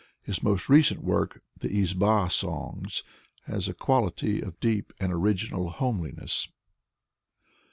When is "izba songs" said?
1.79-3.03